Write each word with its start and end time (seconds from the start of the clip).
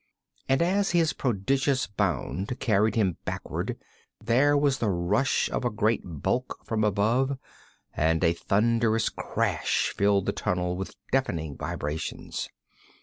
And 0.49 0.63
as 0.63 0.89
his 0.97 1.13
prodigious 1.13 1.85
bound 1.85 2.59
carried 2.59 2.95
him 2.95 3.17
backward, 3.23 3.77
there 4.19 4.57
was 4.57 4.79
the 4.79 4.89
rush 4.89 5.47
of 5.51 5.63
a 5.63 5.69
great 5.69 6.01
bulk 6.03 6.57
from 6.65 6.83
above, 6.83 7.37
and 7.95 8.23
a 8.23 8.33
thunderous 8.33 9.09
crash 9.09 9.93
filled 9.95 10.25
the 10.25 10.31
tunnel 10.33 10.75
with 10.75 10.95
deafening 11.11 11.55
vibrations. 11.55 12.49